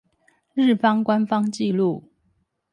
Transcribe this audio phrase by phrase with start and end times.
[0.55, 2.01] 日方官方紀錄